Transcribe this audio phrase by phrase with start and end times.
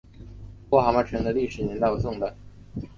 [0.67, 2.33] 郭蛤蟆城的历史年代为宋代。